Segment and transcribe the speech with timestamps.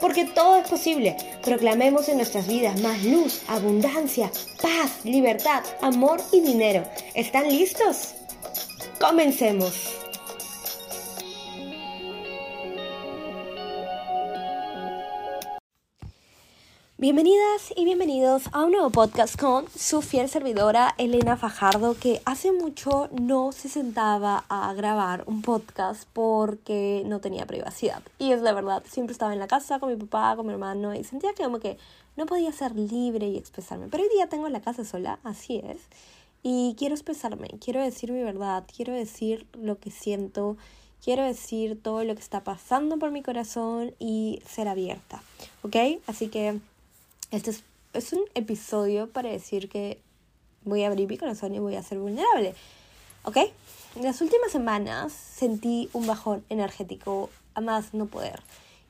[0.00, 1.16] Porque todo es posible.
[1.42, 4.30] Proclamemos en nuestras vidas más luz, abundancia,
[4.62, 6.84] paz, libertad, amor y dinero.
[7.14, 8.14] ¿Están listos?
[9.00, 10.07] Comencemos.
[17.00, 22.50] Bienvenidas y bienvenidos a un nuevo podcast con su fiel servidora Elena Fajardo, que hace
[22.50, 28.02] mucho no se sentaba a grabar un podcast porque no tenía privacidad.
[28.18, 30.92] Y es la verdad, siempre estaba en la casa con mi papá, con mi hermano
[30.92, 31.78] y sentía que como que
[32.16, 33.86] no podía ser libre y expresarme.
[33.86, 35.78] Pero hoy día tengo la casa sola, así es.
[36.42, 40.56] Y quiero expresarme, quiero decir mi verdad, quiero decir lo que siento,
[41.04, 45.22] quiero decir todo lo que está pasando por mi corazón y ser abierta,
[45.62, 45.76] ¿ok?
[46.08, 46.58] Así que
[47.30, 47.50] este
[47.92, 50.00] es, un episodio para decir que
[50.64, 52.54] voy a abrir mi corazón y voy a ser vulnerable.
[53.24, 53.36] ¿Ok?
[53.96, 58.40] En las últimas semanas sentí un bajón energético a más no poder.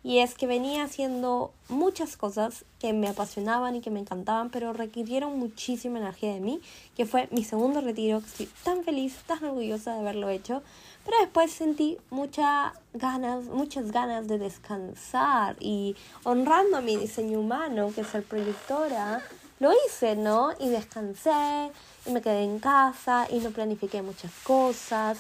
[0.09, 4.73] Y es que venía haciendo muchas cosas que me apasionaban y que me encantaban, pero
[4.73, 6.63] requirieron muchísima energía de mí,
[6.97, 10.63] que fue mi segundo retiro, que estoy tan feliz, tan orgullosa de haberlo hecho.
[11.05, 17.93] Pero después sentí muchas ganas, muchas ganas de descansar y honrando a mi diseño humano,
[17.95, 19.23] que es ser proyectora,
[19.61, 20.53] lo hice, ¿no?
[20.59, 21.71] Y descansé
[22.07, 25.19] y me quedé en casa y no planifiqué muchas cosas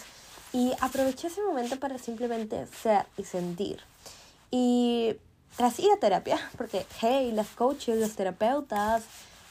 [0.55, 3.83] y aproveché ese momento para simplemente ser y sentir.
[4.51, 5.17] Y
[5.57, 9.05] tras ir a terapia, porque, hey, las coaches, los terapeutas,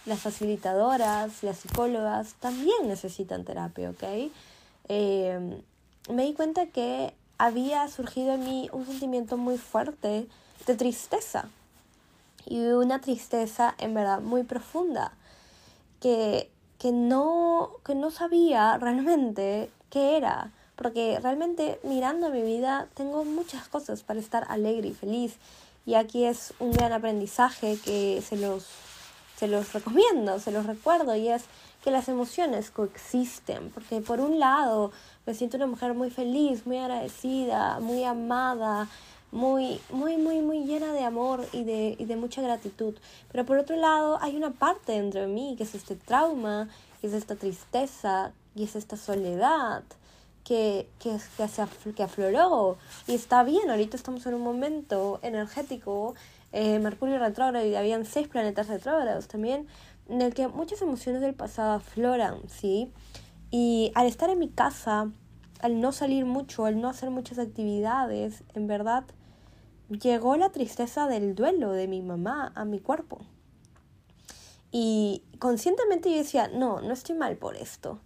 [0.05, 4.31] las facilitadoras, las psicólogas también necesitan terapia, ¿ok?
[4.89, 5.61] Eh,
[6.09, 10.27] me di cuenta que había surgido en mí un sentimiento muy fuerte
[10.65, 11.49] de tristeza.
[12.45, 15.11] Y una tristeza en verdad muy profunda.
[15.99, 20.51] Que, que, no, que no sabía realmente qué era.
[20.77, 25.35] Porque realmente mirando mi vida tengo muchas cosas para estar alegre y feliz.
[25.87, 28.67] Y aquí es un gran aprendizaje que se los,
[29.37, 31.15] se los recomiendo, se los recuerdo.
[31.15, 31.45] Y es
[31.83, 33.71] que las emociones coexisten.
[33.71, 34.91] Porque por un lado
[35.25, 38.87] me siento una mujer muy feliz, muy agradecida, muy amada,
[39.31, 42.93] muy, muy, muy, muy llena de amor y de, y de mucha gratitud.
[43.31, 46.69] Pero por otro lado, hay una parte dentro de mí que es este trauma,
[47.01, 49.83] que es esta tristeza y es esta soledad
[50.47, 52.77] que, que, que, que afloró.
[53.05, 56.15] Y está bien, ahorita estamos en un momento energético,
[56.53, 59.67] eh, Mercurio retrógrado y habían seis planetas retrógrados también,
[60.07, 62.93] en el que muchas emociones del pasado afloran, ¿sí?
[63.51, 65.11] Y al estar en mi casa,
[65.59, 69.03] al no salir mucho, al no hacer muchas actividades, en verdad
[69.89, 73.19] llegó la tristeza del duelo de mi mamá a mi cuerpo.
[74.71, 77.99] Y conscientemente yo decía, no, no estoy mal por esto.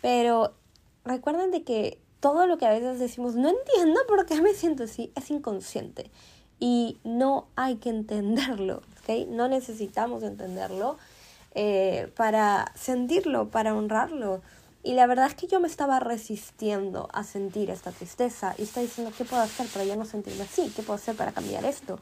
[0.00, 0.54] Pero
[1.04, 4.84] recuerden de que todo lo que a veces decimos, no entiendo por qué me siento
[4.84, 6.10] así, es inconsciente.
[6.58, 9.28] Y no hay que entenderlo, ¿ok?
[9.28, 10.96] No necesitamos entenderlo
[11.54, 14.40] eh, para sentirlo, para honrarlo.
[14.82, 18.86] Y la verdad es que yo me estaba resistiendo a sentir esta tristeza y estaba
[18.86, 20.72] diciendo, ¿qué puedo hacer para ya no sentirme así?
[20.74, 21.98] ¿Qué puedo hacer para cambiar esto?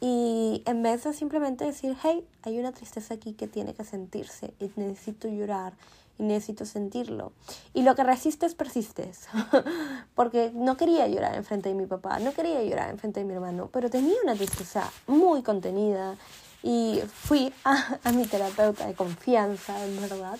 [0.00, 4.54] Y en vez de simplemente decir, hey, hay una tristeza aquí que tiene que sentirse
[4.60, 5.72] y necesito llorar
[6.18, 7.32] y necesito sentirlo.
[7.72, 9.26] Y lo que resistes, persistes.
[10.14, 13.26] Porque no quería llorar en frente de mi papá, no quería llorar en frente de
[13.26, 16.16] mi hermano, pero tenía una tristeza muy contenida
[16.62, 20.38] y fui a, a mi terapeuta de confianza, en verdad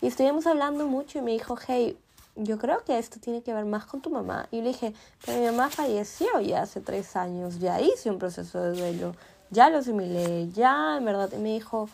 [0.00, 1.96] y estuvimos hablando mucho y me dijo, hey,
[2.36, 4.46] yo creo que esto tiene que ver más con tu mamá.
[4.50, 4.92] Y le dije,
[5.24, 9.14] pero mi mamá falleció ya hace tres años, ya hice un proceso de duelo,
[9.50, 11.30] ya lo asimilé, ya en verdad.
[11.32, 11.88] Y me dijo,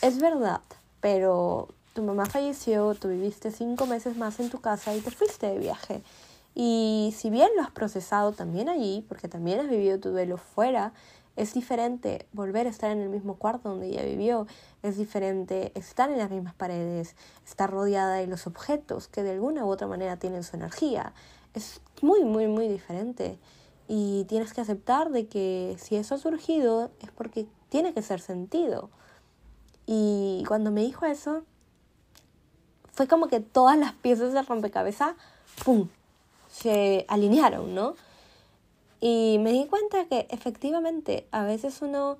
[0.00, 0.60] es verdad,
[1.00, 5.46] pero tu mamá falleció, tú viviste cinco meses más en tu casa y te fuiste
[5.46, 6.02] de viaje.
[6.54, 10.92] Y si bien lo has procesado también allí, porque también has vivido tu duelo fuera,
[11.36, 14.46] es diferente volver a estar en el mismo cuarto donde ella vivió,
[14.82, 17.16] es diferente estar en las mismas paredes,
[17.46, 21.14] estar rodeada de los objetos que de alguna u otra manera tienen su energía.
[21.54, 23.38] Es muy, muy, muy diferente.
[23.88, 28.20] y tienes que aceptar de que si eso ha surgido es porque tiene que ser
[28.20, 28.90] sentido.
[29.86, 31.44] Y cuando me dijo eso,
[32.92, 35.14] fue como que todas las piezas del rompecabezas,
[35.64, 35.88] ¡pum!,
[36.50, 37.94] se alinearon, ¿no?
[39.00, 42.18] Y me di cuenta que efectivamente a veces uno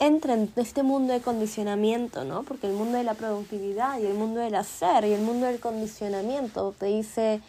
[0.00, 2.42] entra en este mundo de condicionamiento, ¿no?
[2.42, 5.60] Porque el mundo de la productividad y el mundo del hacer y el mundo del
[5.60, 7.40] condicionamiento te dice,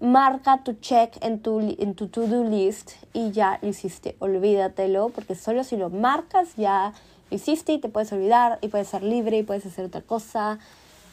[0.00, 4.16] marca tu check en tu, en tu to-do list y ya lo hiciste.
[4.18, 6.92] Olvídatelo, porque solo si lo marcas ya
[7.30, 10.58] lo hiciste y te puedes olvidar y puedes ser libre y puedes hacer otra cosa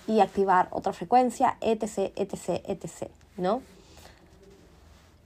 [0.07, 3.61] y activar otra frecuencia, etc, etc, etc, ¿no?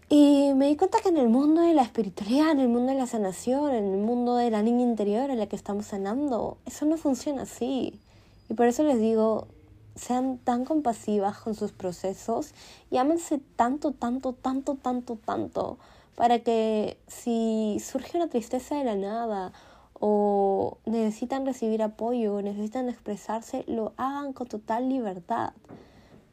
[0.07, 3.00] Y me di cuenta que en el mundo de la espiritualidad, en el mundo de
[3.00, 6.86] la sanación, en el mundo de la niña interior en la que estamos sanando, eso
[6.86, 8.00] no funciona así.
[8.48, 9.48] Y por eso les digo,
[9.95, 12.54] sean tan compasivas con sus procesos
[12.92, 15.77] y ámense tanto, tanto, tanto, tanto, tanto,
[16.16, 19.54] para que si surge una tristeza de la nada
[20.00, 25.54] o necesitan recibir apoyo o necesitan expresarse, lo hagan con total libertad.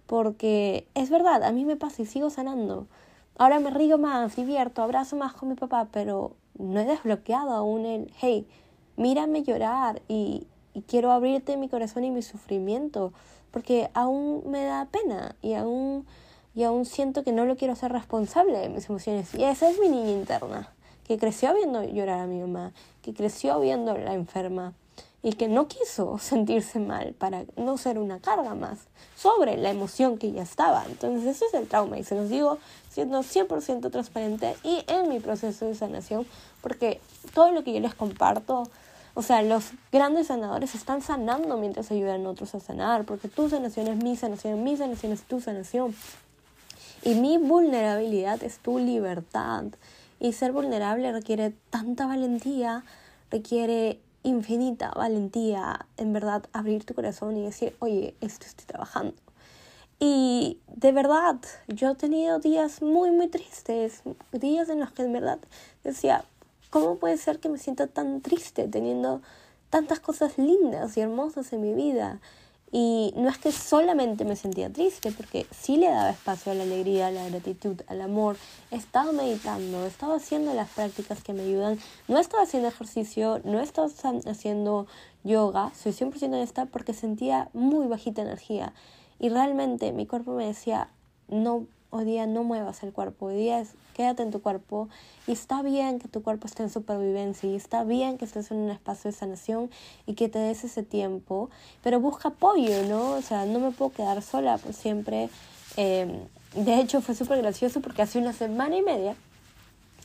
[0.07, 2.87] Porque es verdad, a mí me pasa y sigo sanando.
[3.39, 7.87] Ahora me río más, divierto, abrazo más con mi papá, pero no he desbloqueado aún
[7.87, 8.47] el, hey,
[8.97, 13.13] mírame llorar y, y quiero abrirte mi corazón y mi sufrimiento,
[13.51, 16.07] porque aún me da pena y aún,
[16.55, 19.35] y aún siento que no lo quiero ser responsable de mis emociones.
[19.35, 20.73] Y esa es mi niña interna,
[21.13, 22.73] que creció viendo llorar a mi mamá,
[23.03, 24.73] que creció viendo la enferma,
[25.23, 28.79] y que no quiso sentirse mal para no ser una carga más
[29.15, 30.85] sobre la emoción que ya estaba.
[30.87, 35.21] Entonces ese es el trauma y se los digo siendo 100% transparente y en mi
[35.21, 36.27] proceso de sanación
[36.63, 37.01] porque
[37.35, 38.65] todo lo que yo les comparto,
[39.15, 43.51] o sea, los grandes sanadores están sanando mientras ayudan a otros a sanar porque tu
[43.51, 45.95] sanación es mi sanación, mi sanación es tu sanación.
[47.05, 49.65] Y mi vulnerabilidad es tu libertad.
[50.23, 52.85] Y ser vulnerable requiere tanta valentía,
[53.29, 59.17] requiere infinita valentía, en verdad, abrir tu corazón y decir, oye, esto estoy trabajando.
[59.99, 65.13] Y de verdad, yo he tenido días muy, muy tristes, días en los que en
[65.13, 65.41] verdad
[65.83, 66.25] decía,
[66.71, 69.23] ¿cómo puede ser que me sienta tan triste teniendo
[69.71, 72.21] tantas cosas lindas y hermosas en mi vida?
[72.75, 76.63] Y no es que solamente me sentía triste, porque sí le daba espacio a la
[76.63, 78.39] alegría, a la gratitud, al amor.
[78.71, 81.79] He estado meditando, he estado haciendo las prácticas que me ayudan.
[82.09, 83.91] No he estado haciendo ejercicio, no he estado
[84.25, 84.87] haciendo
[85.23, 85.71] yoga.
[85.75, 88.73] Soy 100% honesta porque sentía muy bajita energía.
[89.19, 90.89] Y realmente mi cuerpo me decía,
[91.29, 94.89] no Hoy día no muevas el cuerpo, hoy día es quédate en tu cuerpo
[95.27, 98.57] y está bien que tu cuerpo esté en supervivencia y está bien que estés en
[98.57, 99.71] un espacio de sanación
[100.07, 101.51] y que te des ese tiempo,
[101.83, 103.11] pero busca apoyo, ¿no?
[103.11, 105.29] O sea, no me puedo quedar sola por siempre.
[105.77, 106.13] Em,
[106.57, 109.15] de hecho, fue súper gracioso porque hace una semana y media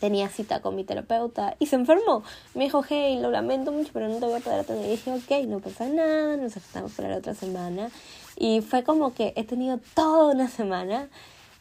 [0.01, 2.21] tenía cita con mi terapeuta y se enfermó.
[2.53, 4.87] Me dijo, hey, lo lamento mucho, pero no te voy a poder atender.
[4.87, 7.91] Y dije, ok, no pasa nada, nos estamos para la otra semana.
[8.35, 11.07] Y fue como que he tenido toda una semana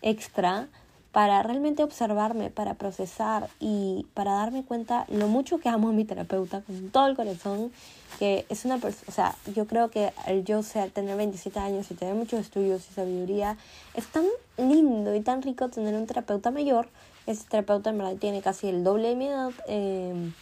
[0.03, 0.69] extra
[1.17, 6.05] para realmente observarme, para procesar y para darme cuenta lo mucho que amo a mi
[6.05, 7.73] terapeuta con todo el corazón,
[8.19, 11.91] que es una persona, o sea, yo creo que el yo ser, tener 27 años
[11.91, 13.57] y tener muchos estudios y sabiduría,
[13.95, 14.27] es tan
[14.59, 16.87] lindo y tan rico tener un terapeuta mayor.
[17.27, 20.35] Este terapeuta en verdad tiene casi el doble de mi edad em,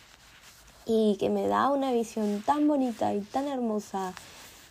[0.87, 4.13] y que me da una visión tan bonita y tan hermosa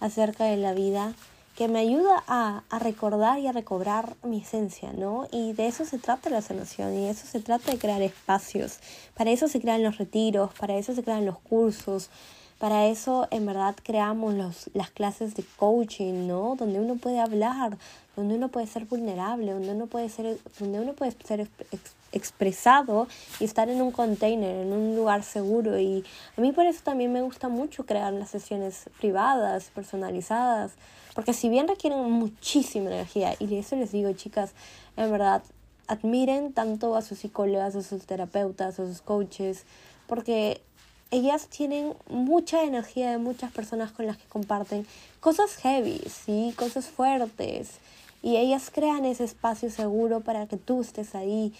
[0.01, 1.13] acerca de la vida
[1.55, 5.27] que me ayuda a, a, recordar y a recobrar mi esencia, ¿no?
[5.31, 8.79] Y de eso se trata la sanación y de eso se trata de crear espacios.
[9.15, 12.09] Para eso se crean los retiros, para eso se crean los cursos,
[12.63, 16.55] para eso en verdad creamos los, las clases de coaching, ¿no?
[16.57, 17.77] Donde uno puede hablar,
[18.15, 21.47] donde uno puede ser vulnerable, donde uno puede ser, donde uno puede ser
[22.11, 23.07] expresado
[23.39, 25.79] y estar en un container, en un lugar seguro.
[25.79, 26.03] Y
[26.37, 30.73] a mí por eso también me gusta mucho crear las sesiones privadas, personalizadas,
[31.15, 34.53] porque si bien requieren muchísima energía, y eso les digo chicas,
[34.95, 35.43] en verdad,
[35.87, 39.65] admiren tanto a sus psicólogas, a sus terapeutas, a sus coaches,
[40.07, 40.61] porque
[41.11, 44.87] ellas tienen mucha energía de muchas personas con las que comparten
[45.19, 46.53] cosas heavy, ¿sí?
[46.57, 47.79] cosas fuertes.
[48.23, 51.53] Y ellas crean ese espacio seguro para que tú estés ahí.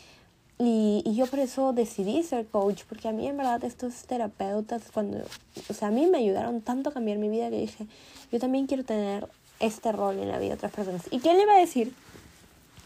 [0.58, 4.84] Y, y yo por eso decidí ser coach, porque a mí en verdad estos terapeutas,
[4.94, 5.18] cuando,
[5.70, 7.86] o sea, a mí me ayudaron tanto a cambiar mi vida que dije,
[8.32, 9.28] yo también quiero tener
[9.60, 11.02] este rol en la vida de otras personas.
[11.12, 11.94] ¿Y quién le iba a decir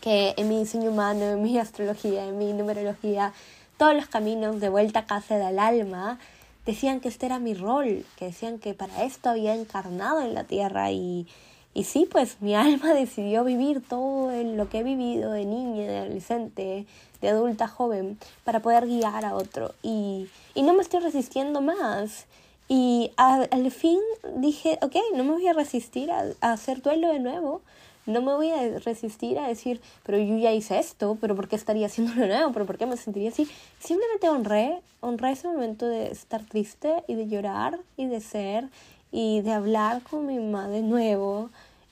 [0.02, 3.34] que en mi diseño humano, en mi astrología, en mi numerología,
[3.78, 6.20] todos los caminos de vuelta a casa del alma,
[6.66, 10.44] decían que este era mi rol, que decían que para esto había encarnado en la
[10.44, 11.28] tierra y,
[11.74, 15.98] y sí, pues mi alma decidió vivir todo lo que he vivido de niña, de
[15.98, 16.86] adolescente,
[17.22, 19.74] de adulta joven, para poder guiar a otro.
[19.84, 22.26] Y, y no me estoy resistiendo más.
[22.70, 24.00] Y al fin
[24.36, 27.62] dije, ok, no me voy a resistir a, hacer duelo de nuevo.
[28.06, 31.56] No me voy a resistir a decir, pero yo ya hice esto, pero ¿por qué
[31.56, 32.52] estaría haciendo de nuevo?
[32.54, 33.48] ¿Pero por qué me sentiría así?
[33.80, 38.70] Simplemente honré, honré ese momento de estar triste y de llorar y de ser
[39.12, 41.50] y de hablar con mi mamá de nuevo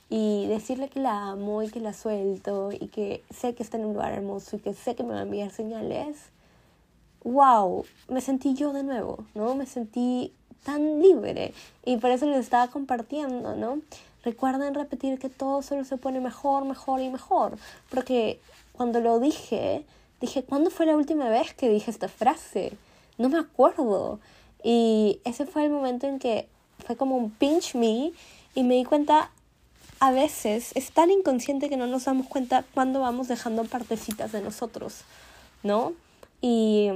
[0.09, 3.85] y decirle que la amo y que la suelto y que sé que está en
[3.85, 6.17] un lugar hermoso y que sé que me va a enviar señales.
[7.23, 7.85] ¡Wow!
[8.07, 9.55] Me sentí yo de nuevo, ¿no?
[9.55, 10.31] Me sentí
[10.63, 11.53] tan libre
[11.83, 13.79] y por eso les estaba compartiendo, ¿no?
[14.23, 17.57] Recuerden repetir que todo solo se pone mejor, mejor y mejor,
[17.89, 18.39] porque
[18.73, 19.85] cuando lo dije,
[20.19, 22.73] dije, ¿cuándo fue la última vez que dije esta frase?
[23.17, 24.19] No me acuerdo.
[24.63, 26.47] Y ese fue el momento en que
[26.85, 28.11] fue como un pinch me
[28.53, 29.29] y me di cuenta,
[29.99, 34.41] a veces es tan inconsciente que no nos damos cuenta cuando vamos dejando partecitas de
[34.41, 35.01] nosotros,
[35.63, 35.93] ¿no?
[36.41, 36.89] Y,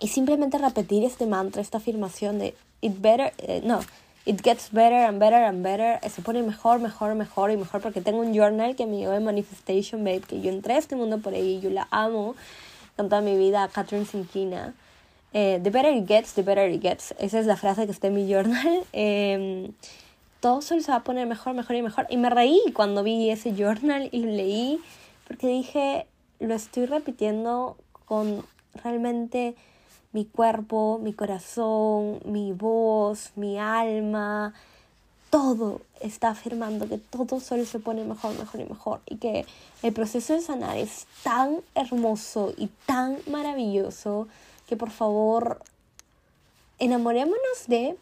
[0.00, 3.80] y simplemente repetir este mantra, esta afirmación de it better, eh, no,
[4.26, 8.00] it gets better and better and better, se pone mejor, mejor, mejor y mejor porque
[8.00, 11.18] tengo un journal que me llevó de Manifestation Babe, que yo entré a este mundo
[11.18, 12.34] por ahí yo la amo
[12.96, 14.74] con toda mi vida, Catherine Sinkina.
[15.32, 17.14] Eh, the better it gets, the better it gets.
[17.18, 18.84] Esa es la frase que está en mi journal.
[18.92, 19.70] Eh,
[20.40, 22.06] todo solo se va a poner mejor, mejor y mejor.
[22.10, 24.80] Y me reí cuando vi ese journal y lo leí,
[25.26, 26.06] porque dije,
[26.38, 28.44] lo estoy repitiendo con
[28.82, 29.56] realmente
[30.12, 34.54] mi cuerpo, mi corazón, mi voz, mi alma,
[35.30, 39.00] todo está afirmando que todo solo se pone mejor, mejor y mejor.
[39.06, 39.44] Y que
[39.82, 44.28] el proceso de sanar es tan hermoso y tan maravilloso
[44.68, 45.62] que por favor
[46.78, 47.96] enamorémonos de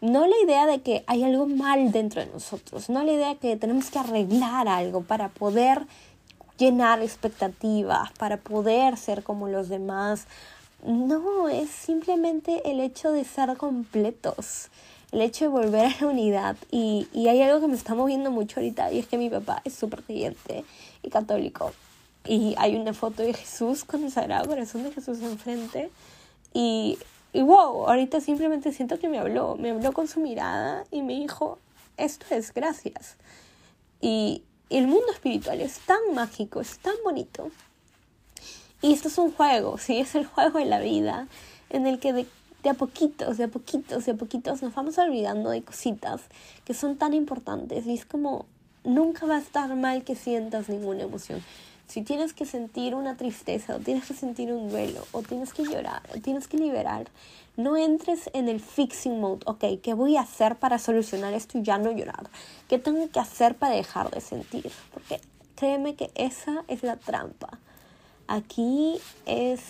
[0.00, 3.36] no la idea de que hay algo mal dentro de nosotros, no la idea de
[3.36, 5.86] que tenemos que arreglar algo para poder
[6.58, 10.26] llenar expectativas, para poder ser como los demás.
[10.84, 14.68] No, es simplemente el hecho de ser completos,
[15.12, 16.56] el hecho de volver a la unidad.
[16.70, 19.62] Y, y hay algo que me está moviendo mucho ahorita y es que mi papá
[19.64, 20.64] es súper creyente
[21.02, 21.72] y católico.
[22.26, 25.90] Y hay una foto de Jesús con el Sagrado Corazón de Jesús enfrente.
[26.52, 26.98] Y
[27.36, 31.12] y wow, ahorita simplemente siento que me habló, me habló con su mirada y me
[31.12, 31.58] dijo,
[31.98, 33.16] esto es gracias.
[34.00, 37.50] Y el mundo espiritual es tan mágico, es tan bonito.
[38.80, 41.28] Y esto es un juego, sí, es el juego de la vida,
[41.68, 42.26] en el que de,
[42.62, 46.22] de a poquitos, de a poquitos, de a poquitos nos vamos olvidando de cositas
[46.64, 47.86] que son tan importantes.
[47.86, 48.46] Y es como,
[48.82, 51.42] nunca va a estar mal que sientas ninguna emoción.
[51.86, 55.62] Si tienes que sentir una tristeza o tienes que sentir un duelo o tienes que
[55.62, 57.08] llorar o tienes que liberar,
[57.56, 59.42] no entres en el fixing mode.
[59.46, 62.28] Ok, ¿qué voy a hacer para solucionar esto y ya no llorar?
[62.68, 64.70] ¿Qué tengo que hacer para dejar de sentir?
[64.92, 65.20] Porque
[65.54, 67.58] créeme que esa es la trampa.
[68.26, 69.60] Aquí es,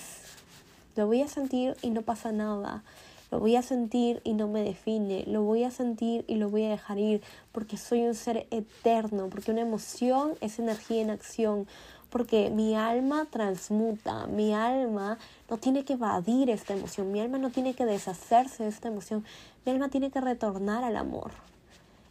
[0.96, 2.82] lo voy a sentir y no pasa nada.
[3.30, 5.25] Lo voy a sentir y no me define.
[5.26, 9.28] Lo voy a sentir y lo voy a dejar ir porque soy un ser eterno,
[9.28, 11.66] porque una emoción es energía en acción
[12.10, 15.18] porque mi alma transmuta, mi alma
[15.50, 19.25] no tiene que evadir esta emoción, mi alma no tiene que deshacerse de esta emoción,
[19.64, 21.32] mi alma tiene que retornar al amor.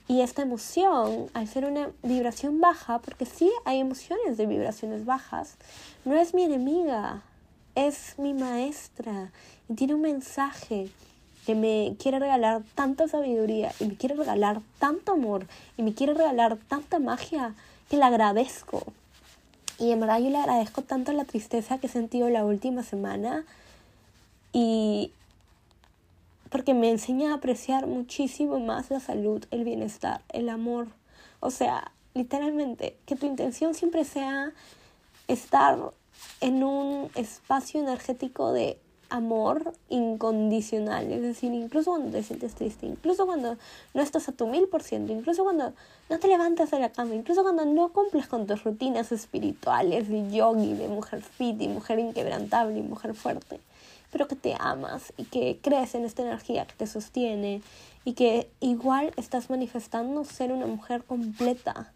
[0.07, 5.57] Y esta emoción, al ser una vibración baja, porque sí hay emociones de vibraciones bajas,
[6.03, 7.23] no es mi enemiga,
[7.73, 9.31] es mi maestra
[9.67, 10.89] y tiene un mensaje
[11.45, 15.45] que me quiere regalar tanta sabiduría y me quiere regalar tanto amor
[15.77, 17.53] y me quiere regalar tanta magia
[17.89, 18.83] que le agradezco.
[19.79, 23.45] Y en verdad yo le agradezco tanto la tristeza que he sentido la última semana
[24.53, 25.11] y
[26.49, 30.87] porque me enseña a apreciar muchísimo más la salud, el bienestar, el amor.
[31.41, 34.53] O sea, literalmente, que tu intención siempre sea
[35.27, 35.77] estar
[36.39, 38.79] en un espacio energético de
[39.15, 43.57] amor incondicional, es decir, incluso cuando te sientes triste, incluso cuando
[43.93, 45.73] no estás a tu mil por ciento, incluso cuando
[46.09, 50.29] no te levantas de la cama, incluso cuando no cumples con tus rutinas espirituales de
[50.29, 53.59] yogi, de mujer fit y mujer inquebrantable y mujer fuerte,
[54.11, 57.61] pero que te amas y que crees en esta energía que te sostiene
[58.03, 61.91] y que igual estás manifestando ser una mujer completa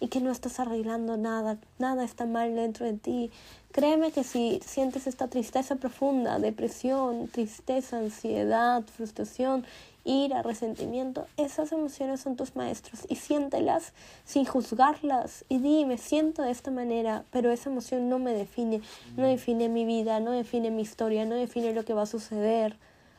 [0.00, 3.30] y que no estás arreglando nada, nada está mal dentro de ti.
[3.72, 9.64] Créeme que si sientes esta tristeza profunda, depresión, tristeza, ansiedad, frustración,
[10.04, 13.92] ira, resentimiento, esas emociones son tus maestros y siéntelas
[14.24, 18.80] sin juzgarlas y dime, siento de esta manera, pero esa emoción no me define,
[19.16, 22.76] no define mi vida, no define mi historia, no define lo que va a suceder.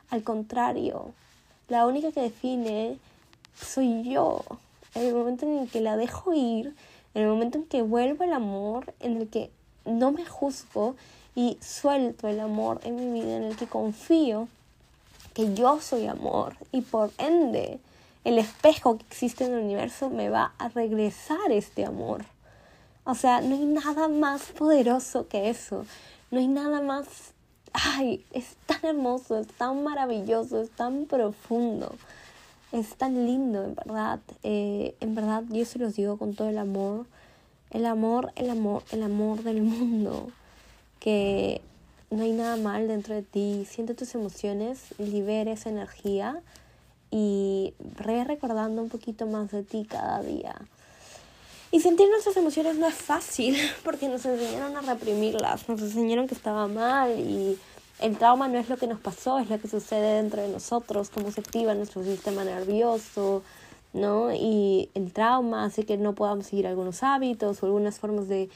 [0.10, 1.14] Al contrario,
[1.68, 2.98] la única que define
[3.54, 4.44] soy yo
[4.96, 6.76] en el momento en el que la dejo ir,
[7.14, 9.50] en el momento en que vuelvo el amor, en el que
[9.86, 10.96] no me juzgo
[11.36, 14.48] y suelto el amor en mi vida, en el que confío
[15.34, 17.80] que yo soy amor y por ende
[18.26, 22.26] el espejo que existe en el universo me va a regresar este amor.
[23.06, 25.86] O sea, no hay nada más poderoso que eso.
[26.32, 27.08] No hay nada más...
[27.72, 31.96] Ay, es tan hermoso, es tan maravilloso, es tan profundo.
[32.72, 34.20] Es tan lindo, en verdad.
[34.44, 37.06] Eh, en verdad, yo se los digo con todo el amor.
[37.72, 40.32] El amor, el amor, el amor del mundo.
[41.00, 41.62] Que
[42.12, 43.66] no hay nada mal dentro de ti.
[43.70, 46.42] Siente tus emociones, libera esa energía
[47.12, 50.56] y re recordando un poquito más de ti cada día.
[51.72, 56.36] Y sentir nuestras emociones no es fácil porque nos enseñaron a reprimirlas, nos enseñaron que
[56.36, 57.58] estaba mal y
[58.02, 61.10] el trauma no es lo que nos pasó, es lo que sucede dentro de nosotros,
[61.10, 63.44] cómo se activa nuestro sistema nervioso,
[63.94, 64.34] ¿no?
[64.34, 68.50] Y el trauma hace que no podamos seguir algunos hábitos o algunas formas de,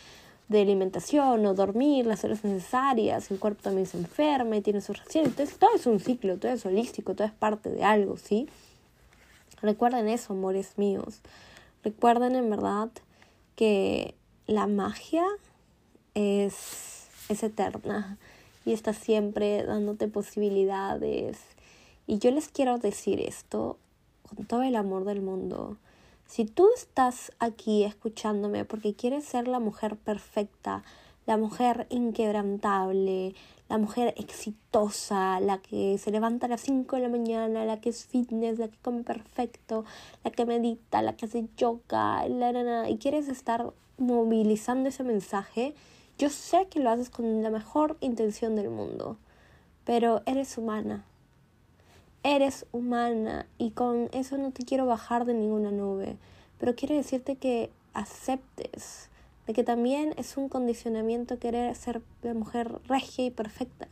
[0.48, 4.98] de alimentación o dormir las horas necesarias, el cuerpo también se enferma y tiene sus
[4.98, 5.32] reacciones.
[5.32, 8.48] Entonces, todo es un ciclo, todo es holístico, todo es parte de algo, ¿sí?
[9.62, 11.20] Recuerden eso, amores míos.
[11.84, 12.90] Recuerden en verdad
[13.56, 14.16] que
[14.48, 15.26] la magia
[16.14, 18.18] es, es eterna
[18.65, 21.39] y está siempre dándote posibilidades.
[22.08, 23.77] Y yo les quiero decir esto
[24.27, 25.77] con todo el amor del mundo.
[26.25, 30.84] Si tú estás aquí escuchándome porque quieres ser la mujer perfecta,
[31.25, 33.36] la mujer inquebrantable,
[33.70, 37.89] la mujer exitosa, la que se levanta a las 5 de la mañana, la que
[37.89, 39.86] es fitness, la que come perfecto,
[40.24, 45.74] la que medita, la que hace yoga, la, y quieres estar movilizando ese mensaje,
[46.17, 49.17] yo sé que lo haces con la mejor intención del mundo,
[49.86, 51.05] pero eres humana.
[52.24, 56.17] Eres humana y con eso no te quiero bajar de ninguna nube,
[56.60, 59.10] pero quiero decirte que aceptes
[59.46, 63.88] de que también es un condicionamiento querer ser la mujer regia y perfecta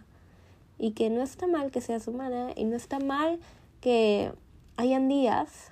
[0.78, 3.40] y que no está mal que seas humana y no está mal
[3.82, 4.32] que
[4.78, 5.72] hayan días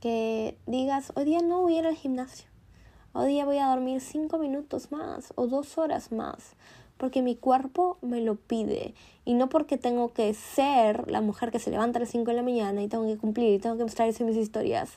[0.00, 2.51] que digas, hoy día no voy a ir al gimnasio
[3.14, 6.56] Hoy día voy a dormir cinco minutos más o dos horas más
[6.96, 8.94] porque mi cuerpo me lo pide
[9.26, 12.38] y no porque tengo que ser la mujer que se levanta a las 5 de
[12.38, 14.92] la mañana y tengo que cumplir y tengo que mostrarse mis historias,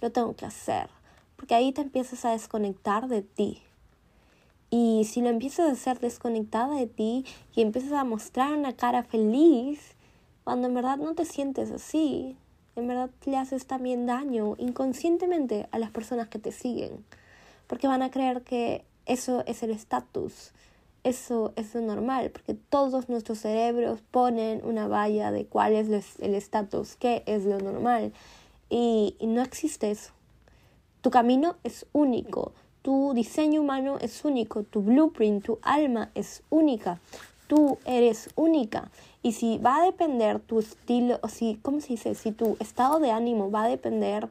[0.00, 0.88] lo tengo que hacer,
[1.36, 3.60] porque ahí te empiezas a desconectar de ti.
[4.70, 9.02] Y si lo empiezas a hacer desconectada de ti y empiezas a mostrar una cara
[9.02, 9.94] feliz,
[10.42, 12.34] cuando en verdad no te sientes así,
[12.76, 17.04] en verdad le haces también daño inconscientemente a las personas que te siguen
[17.68, 20.50] porque van a creer que eso es el estatus,
[21.04, 26.34] eso es lo normal, porque todos nuestros cerebros ponen una valla de cuál es el
[26.34, 28.12] estatus, qué es lo normal,
[28.68, 30.10] y, y no existe eso.
[31.00, 32.52] Tu camino es único,
[32.82, 36.98] tu diseño humano es único, tu blueprint, tu alma es única,
[37.46, 38.90] tú eres única.
[39.22, 42.14] Y si va a depender tu estilo, o si, ¿cómo se dice?
[42.14, 44.28] Si tu estado de ánimo va a depender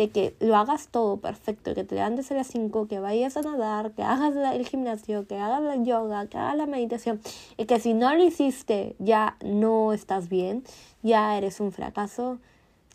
[0.00, 3.42] de que lo hagas todo perfecto, que te levantes a las 5, que vayas a
[3.42, 7.20] nadar, que hagas el gimnasio, que hagas la yoga, que hagas la meditación,
[7.58, 10.64] y que si no lo hiciste ya no estás bien,
[11.02, 12.38] ya eres un fracaso,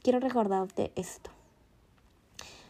[0.01, 1.29] quiero recordarte esto.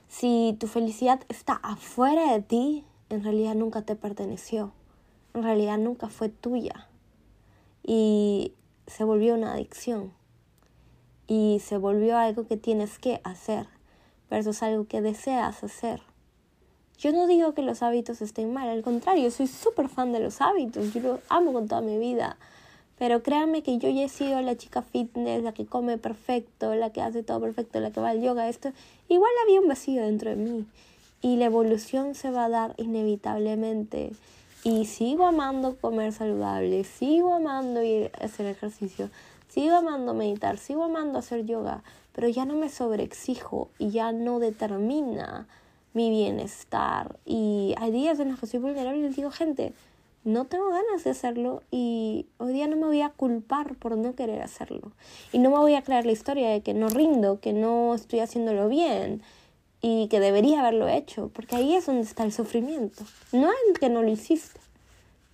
[0.10, 4.74] Si tu felicidad está afuera de ti, en realidad nunca te perteneció,
[5.34, 6.90] en realidad nunca fue tuya
[7.84, 8.52] y
[8.86, 10.12] se volvió una adicción
[11.26, 13.75] y se volvió algo que tienes que hacer
[14.30, 16.02] versus algo que deseas hacer.
[16.98, 20.42] Yo no digo que los hábitos estén mal, al contrario, soy súper fan de los
[20.42, 22.38] hábitos, yo los amo con toda mi vida.
[22.98, 26.92] Pero créanme que yo ya he sido la chica fitness, la que come perfecto, la
[26.92, 28.72] que hace todo perfecto, la que va al yoga, esto.
[29.10, 30.66] Igual había un vacío dentro de mí.
[31.22, 34.12] Y la evolución se va a dar inevitablemente.
[34.64, 39.10] Y sigo amando comer saludable, sigo amando ir a hacer ejercicio,
[39.50, 41.84] sigo amando meditar, sigo amando hacer yoga
[42.16, 45.48] pero ya no me sobreexijo y ya no determina
[45.94, 47.20] mi bienestar.
[47.26, 49.74] Y hay días en los que soy vulnerable y les digo, gente,
[50.24, 54.16] no tengo ganas de hacerlo y hoy día no me voy a culpar por no
[54.16, 54.94] querer hacerlo.
[55.34, 58.22] Y no me voy a creer la historia de que no rindo, que no estoy
[58.22, 59.22] haciéndolo bien
[59.82, 63.90] y que debería haberlo hecho, porque ahí es donde está el sufrimiento, no en que
[63.90, 64.60] no lo hiciste.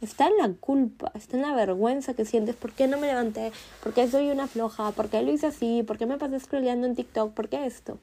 [0.01, 2.55] Está en la culpa, está en la vergüenza que sientes.
[2.55, 3.51] ¿Por qué no me levanté?
[3.83, 4.91] ¿Por qué soy una floja?
[4.91, 5.83] ¿Por qué lo hice así?
[5.83, 7.33] ¿Por qué me pasé scrolleando en TikTok?
[7.33, 7.99] ¿Por qué esto?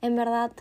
[0.00, 0.52] En verdad,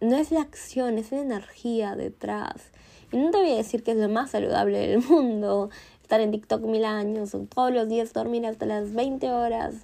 [0.00, 2.70] no es la acción, es la energía detrás.
[3.10, 5.70] Y no te voy a decir que es lo más saludable del mundo
[6.08, 9.74] estar en TikTok mil años o todos los días dormir hasta las 20 horas.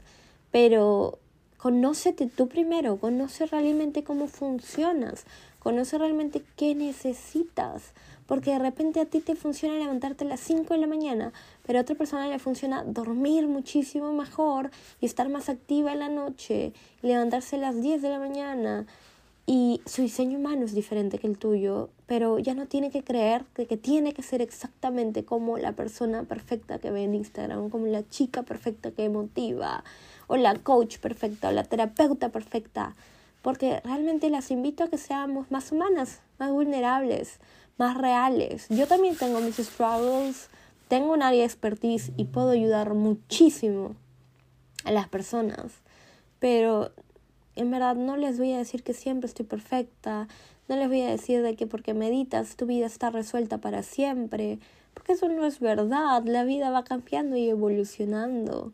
[0.50, 1.18] Pero
[1.58, 5.24] conócete tú primero, conoce realmente cómo funcionas,
[5.58, 7.92] conoce realmente qué necesitas.
[8.26, 11.32] Porque de repente a ti te funciona levantarte a las 5 de la mañana,
[11.66, 16.08] pero a otra persona le funciona dormir muchísimo mejor y estar más activa en la
[16.08, 18.86] noche, levantarse a las 10 de la mañana.
[19.46, 23.44] Y su diseño humano es diferente que el tuyo, pero ya no tiene que creer
[23.54, 27.86] que, que tiene que ser exactamente como la persona perfecta que ve en Instagram, como
[27.86, 29.84] la chica perfecta que motiva,
[30.28, 32.96] o la coach perfecta, o la terapeuta perfecta.
[33.42, 37.38] Porque realmente las invito a que seamos más humanas, más vulnerables,
[37.76, 38.66] más reales.
[38.68, 40.48] Yo también tengo mis struggles,
[40.88, 43.96] tengo un área de expertise y puedo ayudar muchísimo
[44.84, 45.72] a las personas,
[46.38, 46.92] pero
[47.56, 50.28] en verdad no les voy a decir que siempre estoy perfecta,
[50.68, 54.58] no les voy a decir de que porque meditas tu vida está resuelta para siempre,
[54.92, 58.72] porque eso no es verdad, la vida va cambiando y evolucionando.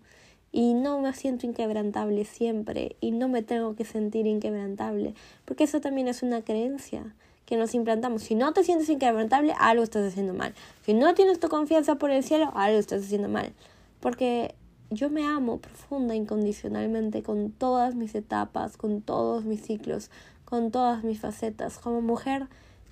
[0.52, 5.80] Y no me siento inquebrantable siempre y no me tengo que sentir inquebrantable, porque eso
[5.80, 7.14] también es una creencia
[7.50, 8.22] que nos implantamos.
[8.22, 10.54] Si no te sientes inquebrantable, algo estás haciendo mal.
[10.86, 13.52] Si no tienes tu confianza por el cielo, algo estás haciendo mal.
[13.98, 14.54] Porque
[14.90, 20.10] yo me amo profunda, incondicionalmente, con todas mis etapas, con todos mis ciclos,
[20.44, 21.78] con todas mis facetas.
[21.78, 22.46] Como mujer,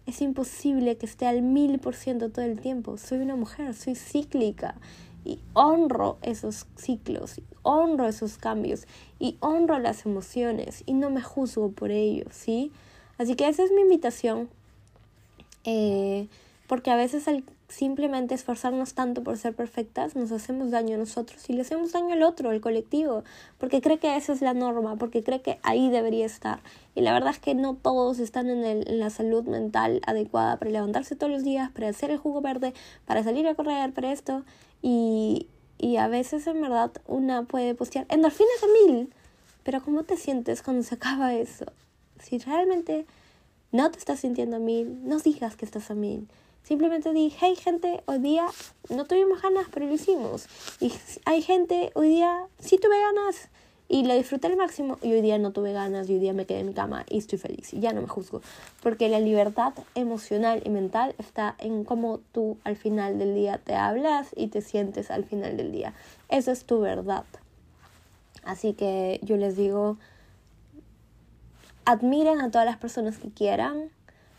[0.07, 2.99] es imposible que esté al mil por ciento todo el tiempo.
[2.99, 4.75] Soy una mujer, soy cíclica
[5.25, 8.89] y honro esos ciclos, y honro esos cambios
[9.21, 12.73] y honro las emociones y no me juzgo por ello, ¿sí?
[13.19, 14.49] Así que esa es mi invitación,
[15.65, 16.29] eh,
[16.69, 21.49] porque a veces al simplemente esforzarnos tanto por ser perfectas, nos hacemos daño a nosotros
[21.49, 23.25] y le hacemos daño al otro, al colectivo,
[23.59, 26.61] porque cree que esa es la norma, porque cree que ahí debería estar.
[26.95, 31.15] Y la verdad es que no todos están en, la salud mental adecuada para levantarse
[31.15, 32.73] todos los días, para hacer el jugo verde,
[33.07, 34.45] para salir a correr, para esto.
[34.81, 39.13] Y, y a veces en verdad una puede postear endorfinas a mil,
[39.63, 41.67] pero ¿cómo te sientes cuando se acaba eso?
[42.23, 43.07] Si realmente
[43.73, 46.29] no te estás sintiendo a mil, no digas que estás a mil.
[46.63, 48.47] Simplemente di, hey gente, hoy día
[48.91, 50.47] no tuvimos ganas, pero lo hicimos.
[50.81, 50.93] Y
[51.25, 53.49] hay gente, hoy día sí tuve ganas
[53.89, 54.99] y lo disfruté al máximo.
[55.03, 57.19] Y hoy día no tuve ganas y hoy día me quedé en mi cama y
[57.19, 57.73] estoy feliz.
[57.73, 58.43] Y ya no me juzgo.
[58.83, 63.75] Porque la libertad emocional y mental está en cómo tú al final del día te
[63.75, 65.95] hablas y te sientes al final del día.
[66.29, 67.25] Esa es tu verdad.
[68.45, 69.97] Así que yo les digo,
[71.89, 73.89] admiren a todas las personas que quieran,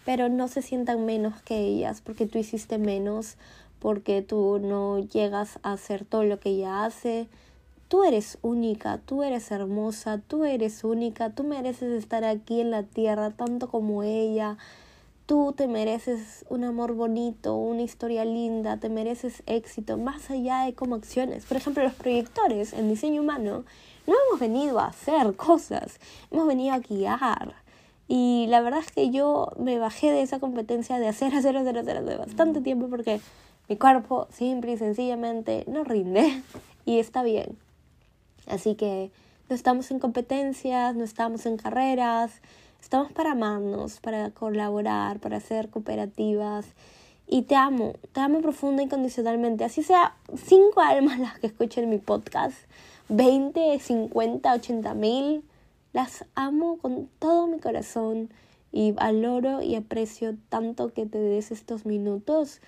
[0.06, 3.38] pero no se sientan menos que ellas porque tú hiciste menos,
[3.80, 7.28] porque tú no llegas a hacer todo lo que ella hace.
[7.88, 12.84] Tú eres única, tú eres hermosa, tú eres única, tú mereces estar aquí en la
[12.84, 14.60] tierra tanto como ella.
[15.30, 20.74] Tú te mereces un amor bonito, una historia linda, te mereces éxito, más allá de
[20.74, 21.46] como acciones.
[21.46, 23.64] Por ejemplo, los proyectores en diseño humano
[24.08, 26.00] no hemos venido a hacer cosas,
[26.32, 27.54] hemos venido a guiar.
[28.08, 31.78] Y la verdad es que yo me bajé de esa competencia de hacer, hacer, hacer,
[31.78, 33.22] hacer, hacer bastante tiempo porque
[33.68, 36.42] mi cuerpo simple y sencillamente no rinde
[36.86, 37.56] y está bien.
[38.48, 39.12] Así que
[39.48, 42.42] no estamos en competencias, no estamos en carreras,
[42.82, 46.66] estamos para amarnos, para colaborar, para ser cooperativas.
[47.28, 49.64] Y te amo, te amo profunda y condicionalmente.
[49.64, 52.58] Así sea cinco almas las que escuchen mi podcast
[53.10, 55.44] 20, 50, 80 mil.
[55.94, 58.30] Las amo con todo mi corazón
[58.72, 62.62] y valoro y aprecio tanto que te des estos minutos.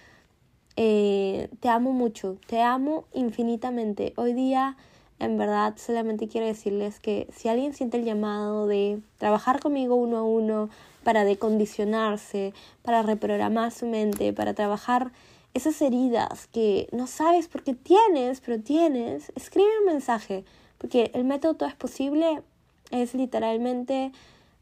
[0.75, 4.13] Eh, te amo mucho, te amo infinitamente.
[4.15, 4.77] Hoy día,
[5.21, 10.17] en verdad, solamente quiero decirles que si alguien siente el llamado de trabajar conmigo uno
[10.17, 10.69] a uno
[11.03, 15.11] para decondicionarse, para reprogramar su mente, para trabajar
[15.53, 20.43] esas heridas que no sabes por qué tienes, pero tienes, escribe un mensaje,
[20.79, 22.41] porque el método todo es posible
[22.89, 24.11] es literalmente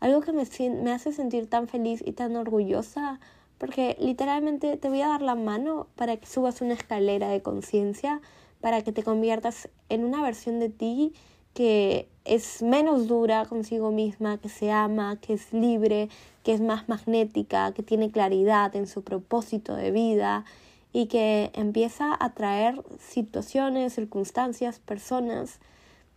[0.01, 0.43] algo que me,
[0.81, 3.19] me hace sentir tan feliz y tan orgullosa,
[3.57, 8.21] porque literalmente te voy a dar la mano para que subas una escalera de conciencia,
[8.61, 11.13] para que te conviertas en una versión de ti
[11.53, 16.09] que es menos dura consigo misma, que se ama, que es libre,
[16.43, 20.45] que es más magnética, que tiene claridad en su propósito de vida
[20.93, 25.59] y que empieza a traer situaciones, circunstancias, personas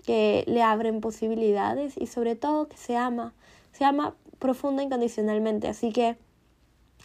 [0.04, 3.32] que le abren posibilidades y sobre todo que se ama,
[3.72, 5.68] se ama profunda incondicionalmente.
[5.68, 6.16] Así que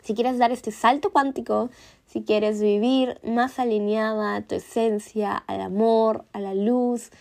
[0.08, 1.70] si quieres dar este salto cuántico,
[2.06, 7.12] si quieres vivir más alineada a tu esencia, al amor, a la luz,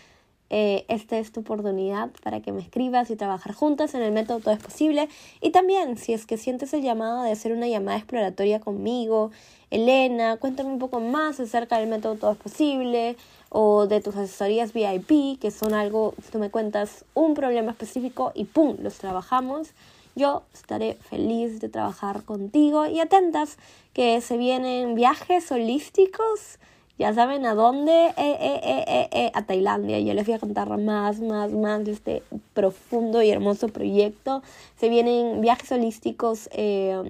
[0.50, 4.38] eh, esta es tu oportunidad para que me escribas y trabajar juntas en el método
[4.38, 5.08] Todo es Posible.
[5.40, 9.32] Y también, si es que sientes el llamado de hacer una llamada exploratoria conmigo,
[9.72, 13.16] Elena, cuéntame un poco más acerca del método Todo es Posible
[13.48, 18.44] o de tus asesorías VIP, que son algo, tú me cuentas un problema específico y
[18.44, 18.76] ¡pum!
[18.80, 19.70] los trabajamos.
[20.16, 23.58] Yo estaré feliz de trabajar contigo y atentas
[23.92, 26.58] que se vienen viajes holísticos.
[26.98, 30.00] Ya saben a dónde, eh, eh, eh, a Tailandia.
[30.00, 32.22] Yo les voy a contar más, más, más de este
[32.54, 34.42] profundo y hermoso proyecto.
[34.76, 36.48] Se vienen viajes holísticos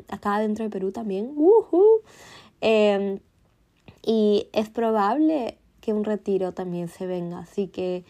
[0.09, 1.33] acá dentro de Perú también.
[2.61, 3.21] Em,
[4.03, 7.39] y es probable que un retiro también se venga.
[7.39, 8.03] Así que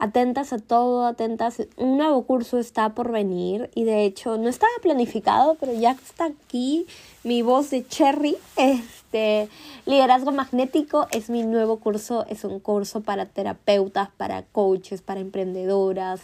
[0.00, 1.62] atentas a todo, atentas.
[1.76, 6.24] Un nuevo curso está por venir y de hecho no estaba planificado, pero ya está
[6.26, 6.86] aquí
[7.22, 8.36] mi voz de Cherry.
[8.56, 9.48] Este
[9.86, 16.22] liderazgo magnético es mi nuevo curso, es un curso para terapeutas, para coaches, para emprendedoras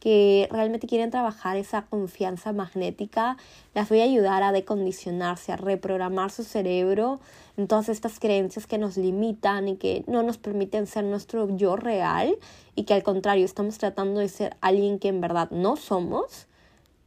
[0.00, 3.36] que realmente quieren trabajar esa confianza magnética,
[3.74, 7.18] las voy a ayudar a decondicionarse, a reprogramar su cerebro
[7.56, 11.76] en todas estas creencias que nos limitan y que no nos permiten ser nuestro yo
[11.76, 12.36] real
[12.74, 16.46] y que al contrario estamos tratando de ser alguien que en verdad no somos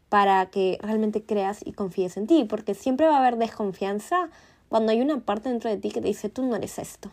[0.09, 4.29] para que realmente creas y confíes en ti, porque siempre va a haber desconfianza
[4.67, 7.11] cuando hay una parte dentro de ti que te dice tú no eres esto.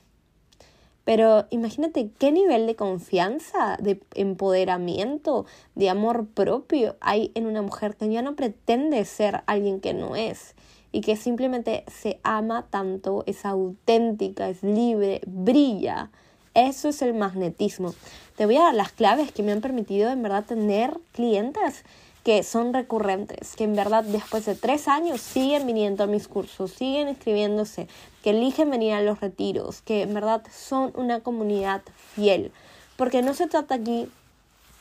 [1.04, 5.46] Pero imagínate qué nivel de confianza, de empoderamiento,
[5.76, 10.16] de amor propio hay en una mujer que ya no pretende ser alguien que no
[10.16, 10.55] es
[10.96, 16.10] y que simplemente se ama tanto, es auténtica, es libre, brilla.
[16.54, 17.92] Eso es el magnetismo.
[18.34, 21.84] Te voy a dar las claves que me han permitido en verdad tener clientes
[22.24, 26.70] que son recurrentes, que en verdad después de tres años siguen viniendo a mis cursos,
[26.70, 27.88] siguen inscribiéndose,
[28.24, 31.82] que eligen venir a los retiros, que en verdad son una comunidad
[32.14, 32.52] fiel.
[32.96, 34.08] Porque no se trata aquí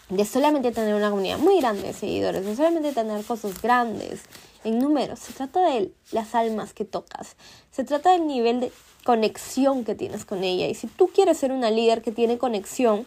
[0.07, 4.21] de solamente tener una comunidad muy grande de seguidores, de solamente tener cosas grandes
[4.65, 7.35] en números, se trata de las almas que tocas,
[7.71, 8.71] se trata del nivel de
[9.03, 10.67] conexión que tienes con ella.
[10.67, 13.05] Y si tú quieres ser una líder que tiene conexión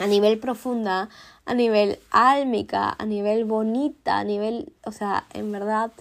[0.00, 1.08] a nivel profunda,
[1.44, 5.92] a nivel álmica, a nivel bonita, a nivel, o sea, en verdad,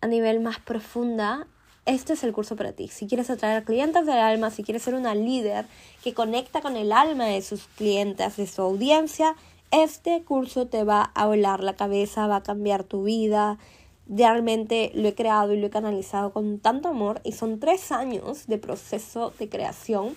[0.00, 1.48] a nivel más profunda,
[1.84, 2.86] este es el curso para ti.
[2.86, 5.66] Si quieres atraer clientes del alma, si quieres ser una líder
[6.04, 9.34] que conecta con el alma de sus clientes, de su audiencia,
[9.70, 13.58] este curso te va a volar la cabeza, va a cambiar tu vida.
[14.06, 18.46] Realmente lo he creado y lo he canalizado con tanto amor y son tres años
[18.46, 20.16] de proceso de creación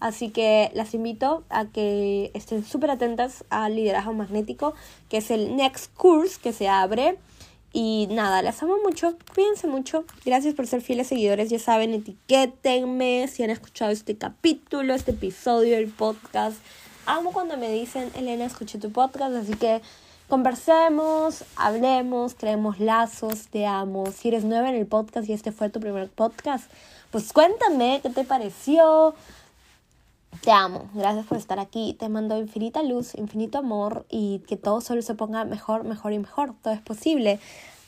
[0.00, 4.74] Así que las invito a que estén súper atentas al liderazgo magnético,
[5.10, 7.18] que es el next course que se abre.
[7.72, 10.04] Y nada, las amo mucho, cuídense mucho.
[10.24, 11.50] Gracias por ser fieles seguidores.
[11.50, 16.56] Ya saben, etiquétenme si han escuchado este capítulo, este episodio del podcast.
[17.06, 19.80] Amo cuando me dicen, Elena, escuché tu podcast, así que
[20.28, 24.06] conversemos, hablemos, creemos lazos, te amo.
[24.12, 26.70] Si eres nueva en el podcast y este fue tu primer podcast,
[27.10, 29.14] pues cuéntame qué te pareció.
[30.42, 31.94] Te amo, gracias por estar aquí.
[31.98, 36.18] Te mando infinita luz, infinito amor y que todo solo se ponga mejor, mejor y
[36.18, 36.54] mejor.
[36.62, 37.40] Todo es posible.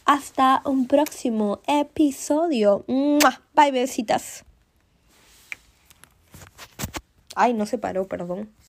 [0.05, 2.85] Hasta un próximo episodio.
[3.55, 4.45] Bye, besitas.
[7.35, 8.53] Ay, no se paró, perdón.